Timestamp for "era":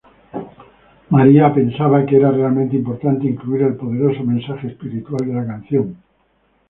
2.19-2.31